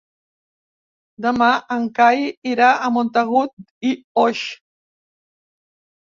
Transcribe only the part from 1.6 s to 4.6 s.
en Cai irà a Montagut i Oix.